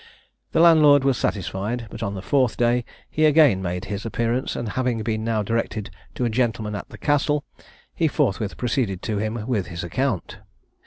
[0.51, 4.69] The landlord was satisfied; but on the fourth day he again made his appearance, and
[4.69, 7.43] having been now directed to a gentleman at the Castle,
[7.93, 10.39] he forthwith proceeded to him with his account.